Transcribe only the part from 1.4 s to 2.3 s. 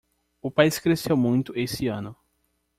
esse ano.